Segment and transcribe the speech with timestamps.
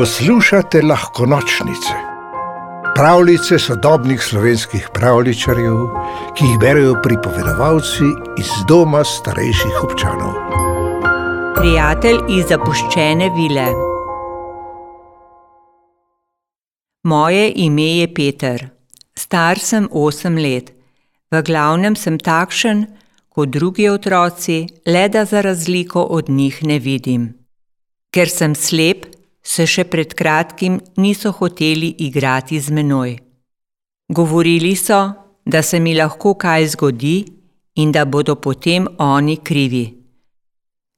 [0.00, 1.94] Poslušate lahko nočnice,
[2.94, 5.76] pravljice sodobnih slovenskih pravličarjev,
[6.36, 8.08] ki jih berijo pripovedovalci
[8.40, 10.32] iz doma starejših občanov.
[11.58, 13.66] Prijatelj iz zapuščene vile.
[17.04, 18.68] Moje ime je Peter,
[19.14, 20.72] star sem osem let.
[21.28, 22.86] V glavnem sem takšen
[23.28, 27.32] kot drugi otroci, le da za razliko od njih ne vidim.
[28.10, 33.16] Ker sem slep, se še pred kratkim niso hoteli igrati z menoj.
[34.08, 35.00] Govorili so,
[35.44, 37.16] da se mi lahko kaj zgodi
[37.74, 39.86] in da bodo potem oni krivi.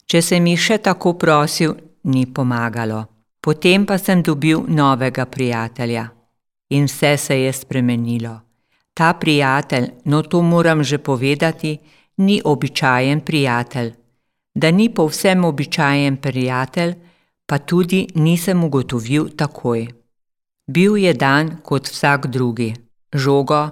[0.07, 1.75] Če sem jih še tako prosil,
[2.05, 3.05] ni pomagalo.
[3.43, 6.09] Potem pa sem dobil novega prijatelja
[6.73, 8.41] in vse se je spremenilo.
[8.95, 11.79] Ta prijatelj, no to moram že povedati,
[12.17, 13.93] ni običajen prijatelj.
[14.55, 16.95] Da ni povsem običajen prijatelj,
[17.47, 19.89] pa tudi nisem ugotovil takoj.
[20.67, 22.75] Bil je dan kot vsak drugi,
[23.13, 23.63] žogo,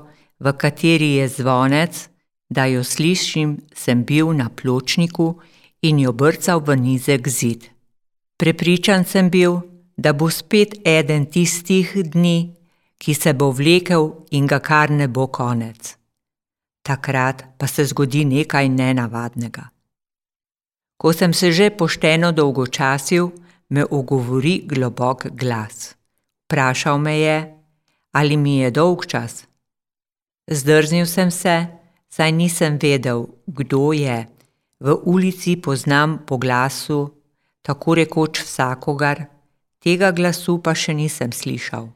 [0.41, 2.09] v kateri je zvonec,
[2.51, 5.39] da jo slišim, sem bil na pločniku
[5.83, 7.71] in jo brcal v nizek zid.
[8.37, 9.61] Prepričan sem bil,
[9.97, 12.57] da bo spet eden tistih dni,
[12.99, 16.01] ki se bo vlekel in ga kar ne bo konec
[16.91, 19.65] takrat pa se zgodi nekaj nenavadnega.
[21.01, 23.31] Ko sem se že pošteno dolgočasil,
[23.71, 25.95] me ogovori globok glas.
[26.45, 27.37] Vprašal me je,
[28.13, 29.47] ali mi je dolg čas.
[30.51, 31.67] Zdrznil sem se,
[32.09, 34.27] saj nisem vedel, kdo je.
[34.81, 37.11] V ulici poznam po glasu,
[37.63, 39.27] tako rekoč vsakogar,
[39.79, 41.87] tega glasu pa še nisem slišal.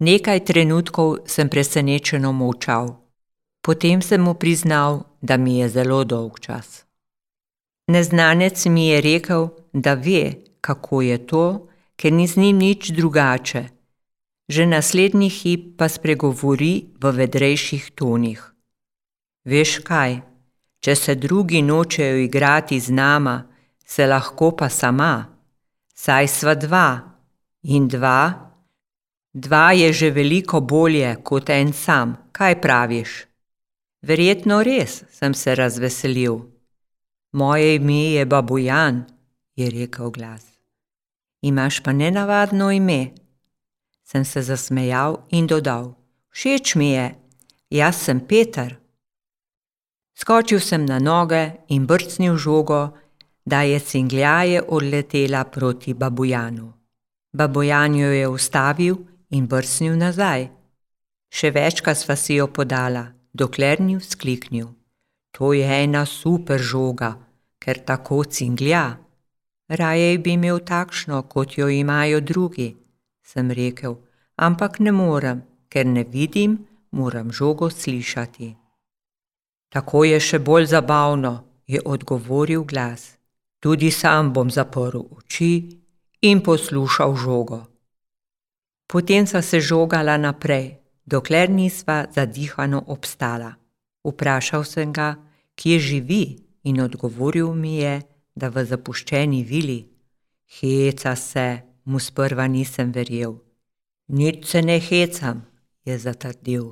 [0.00, 2.96] Nekaj trenutkov sem presenečeno molčal.
[3.60, 6.84] Potem sem mu priznal, da mi je zelo dolg čas.
[7.88, 11.46] Neznanec mi je rekel, da ve, kako je to,
[11.96, 13.64] ker ni z njim nič drugače.
[14.48, 18.42] Že naslednji hip pa spregovori v vedrejših tonih.
[19.46, 20.22] Veš kaj,
[20.82, 23.36] če se drugi nočejo igrati z nama,
[23.86, 25.26] se lahko pa sama.
[25.94, 26.88] Saj sva dva
[27.62, 28.50] in dva.
[29.34, 33.26] Dva je že veliko bolje kot en sam, kaj praviš?
[34.02, 36.38] Verjetno res, sem se razveselil.
[37.32, 39.04] Moje ime je Babujan,
[39.56, 40.55] je rekel glas.
[41.46, 43.14] Imaš pa nenavadno ime.
[44.02, 45.94] Sem se zasmejal in dodal:
[46.34, 47.14] Všeč mi je,
[47.70, 48.76] jaz sem Peter.
[50.18, 52.98] Skočil sem na noge in brcnil žogo,
[53.44, 56.72] da je cingljaje odletela proti Babujanu.
[57.32, 58.96] Babujan jo je ustavil
[59.30, 60.48] in brcnil nazaj.
[61.30, 64.68] Še večkrat sva si jo podala dokler ni vzkliknil:
[65.38, 67.12] To je ena super žoga,
[67.62, 69.05] ker tako cinglja.
[69.68, 72.76] Raje bi imel takšno, kot jo imajo drugi,
[73.22, 73.96] sem rekel,
[74.36, 78.54] ampak ne morem, ker ne vidim, moram žogo slišati.
[79.72, 81.32] Tako je še bolj zabavno,
[81.66, 83.16] je odgovoril glas.
[83.60, 85.52] Tudi sam bom zaprl oči
[86.22, 87.66] in poslušal žogo.
[88.86, 93.56] Potem sva se žogala naprej, dokler nisva zadihano obstala.
[94.06, 95.16] Vprašal sem ga,
[95.58, 96.24] kje živi,
[96.62, 98.02] in odgovoril mi je,
[98.36, 99.80] da v zapuščeni vili.
[100.58, 101.46] Heca se,
[101.84, 103.38] mu sprva nisem verjel.
[104.08, 105.42] Nič se ne hecam,
[105.84, 106.66] je zatrdil.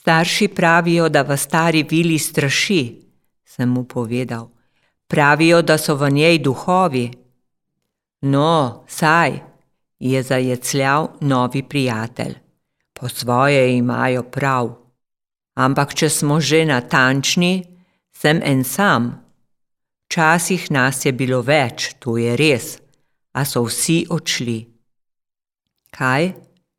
[0.00, 2.82] Starši pravijo, da v stari vili straši,
[3.44, 4.48] sem mu povedal.
[5.06, 7.10] Pravijo, da so v njej duhovi.
[8.22, 9.38] No, saj,
[9.98, 12.46] je zajecljal novi prijatelj
[13.00, 14.70] po svoje imajo prav.
[15.54, 17.64] Ampak če smo že natančni,
[18.12, 19.25] sem en sam.
[20.06, 22.78] Včasih nas je bilo več, to je res,
[23.34, 24.60] a so vsi odšli.
[25.90, 26.34] Kaj?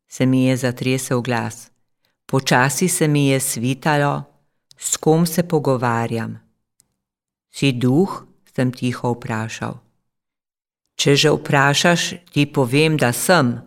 [0.08, 1.68] se mi je zatresel glas.
[2.26, 4.24] Počasi se mi je svitalo,
[4.78, 6.40] s kom se pogovarjam.
[7.52, 8.24] Si duh?
[8.56, 9.76] sem tiho vprašal.
[10.98, 12.02] Če že vprašaš,
[12.34, 13.60] ti povem, da sem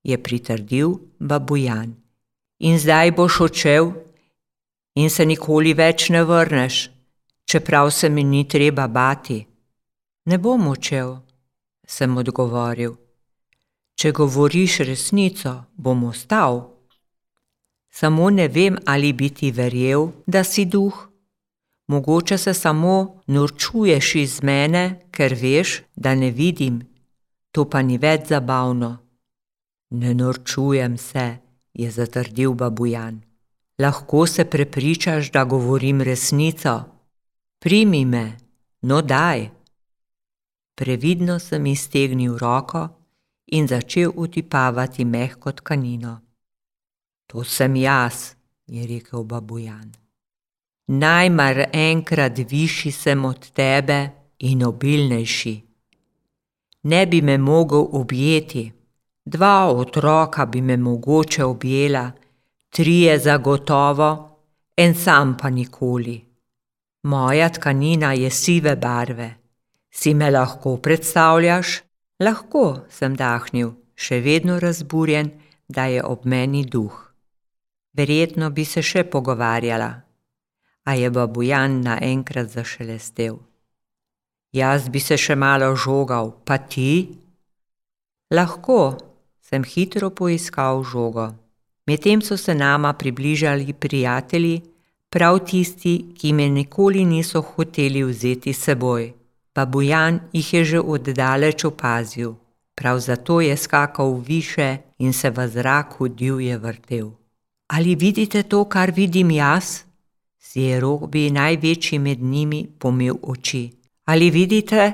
[0.00, 1.92] je pritrdil babujan.
[2.64, 3.92] In zdaj boš odšel
[4.96, 6.93] in se nikoli več ne vrneš,
[7.54, 9.46] čeprav se mi ni treba bati.
[10.24, 11.10] Ne bom odšel,
[11.86, 12.96] sem odgovoril.
[13.94, 16.56] Če govoriš resnico, bom ostal.
[17.94, 20.96] Samo ne vem, ali bi ti verjel, da si duh.
[21.86, 24.82] Mogoče se samo norčuješ iz mene,
[25.14, 26.80] ker veš, da ne vidim.
[27.52, 28.96] To pa ni več zabavno.
[29.90, 31.28] Ne norčujem se,
[31.74, 33.22] je zatrdil babujan.
[33.78, 36.93] Lahko se prepričaš, da govorim resnico.
[37.64, 38.36] Primi me,
[38.80, 39.48] no daj.
[40.76, 42.82] Previdno sem iztegnil roko
[43.56, 46.12] in začel utipavati mehko tkanino.
[47.26, 48.34] To sem jaz,
[48.66, 49.94] je rekel babujan.
[50.88, 53.98] Najmar enkrat višji sem od tebe
[54.38, 55.54] in obilnejši.
[56.82, 58.66] Ne bi me mogel objeti,
[59.24, 62.12] dva otroka bi me mogoče objela,
[62.68, 64.10] trije zagotovo,
[64.76, 66.33] en sam pa nikoli.
[67.04, 69.34] Moja tkanina je sive barve.
[69.90, 71.82] Si me lahko predstavljaš?
[72.20, 75.28] Lahko, sem dahnil, še vedno razburjen,
[75.68, 76.96] da je ob meni duh.
[77.92, 79.90] Verjetno bi se še pogovarjala,
[80.88, 83.36] a je babujan naenkrat zašelestev.
[84.56, 87.20] Jaz bi se še malo žogal, pa ti?
[88.32, 88.96] Lahko,
[89.44, 91.34] sem hitro poiskal žogo.
[91.84, 94.62] Medtem so se nama približali prijatelji,
[95.14, 99.12] prav tisti, ki me nikoli niso hoteli vzeti s seboj.
[99.54, 102.34] Babujan jih je že oddaleč opazil,
[102.74, 107.10] prav zato je skakal više in se v zraku divje vrtel.
[107.68, 109.84] Ali vidite to, kar vidim jaz?
[110.38, 113.70] Si je robi največji med njimi pomil oči.
[114.04, 114.92] Ali vidite,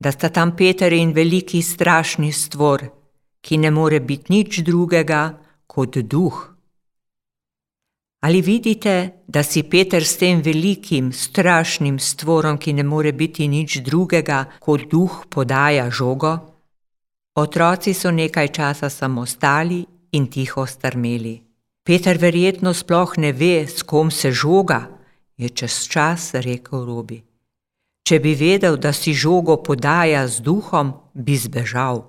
[0.00, 2.88] da sta tam Peter in veliki strašni stvor,
[3.40, 6.49] ki ne more biti nič drugega kot duh?
[8.20, 13.80] Ali vidite, da si Peter s tem velikim, strašnim stvorom, ki ne more biti nič
[13.80, 16.36] drugega kot duh, podaja žogo?
[17.34, 21.40] Otroci so nekaj časa samostali in tiho strmeli.
[21.82, 24.84] Peter verjetno sploh ne ve, s kom se žoga,
[25.36, 27.22] je čez čas rekel Robi.
[28.04, 32.04] Če bi vedel, da si žogo podaja z duhom, bi zbežal.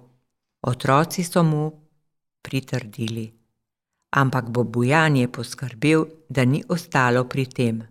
[0.67, 1.71] Otroci so mu
[2.43, 3.40] pritrdili
[4.11, 7.81] ampak Bobujan je poskrbel, da ni ostalo pri tem.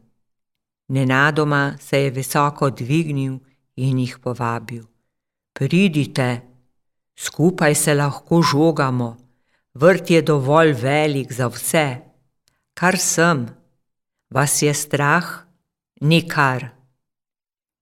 [0.88, 3.38] Nenadoma se je visoko dvignil
[3.76, 4.84] in jih povabil:
[5.52, 6.40] Pridite,
[7.16, 9.16] skupaj se lahko žogamo,
[9.74, 11.86] vrt je dovolj velik za vse.
[12.74, 13.46] Kar sem,
[14.30, 15.26] vas je strah,
[16.00, 16.68] nikar.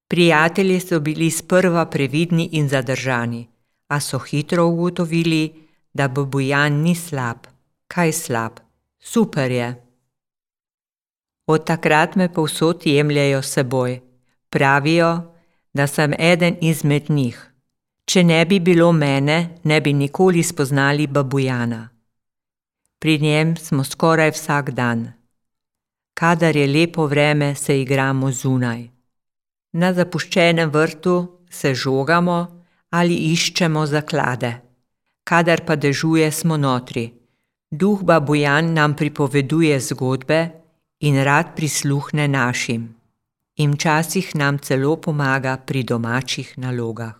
[0.08, 3.48] Prijatelji so bili sprva previdni in zadržani,
[3.88, 7.57] a so hitro ugotovili, da Bobujan ni slab
[7.88, 8.60] kaj slab,
[9.00, 9.68] super je.
[11.46, 14.00] Od takrat me povsod jemljajo seboj,
[14.50, 15.32] pravijo,
[15.72, 17.44] da sem eden izmed njih.
[18.04, 21.88] Če ne bi bilo mene, ne bi nikoli spoznali babujana.
[22.98, 25.12] Pri njem smo skoraj vsak dan.
[26.14, 28.88] Kadar je lepo vreme, se igramo zunaj.
[29.72, 34.52] Na zapuščenem vrtu se žogamo ali iščemo zaklade.
[35.24, 37.17] Kadar pa dežuje, smo notri.
[37.70, 40.50] Duh babujan nam pripoveduje zgodbe
[41.04, 42.96] in rad prisluhne našim,
[43.60, 47.12] in včasih nam celo pomaga pri domačih nalogah.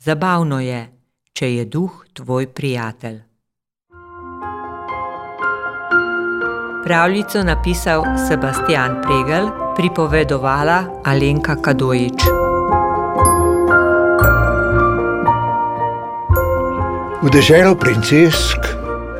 [0.00, 0.88] Zabavno je,
[1.32, 3.20] če je duh tvoj prijatelj.
[6.84, 12.24] Pravljico napisal Sebastian Pregel, pripovedovala Alenka Kadojič.
[17.20, 18.85] V deželo princesk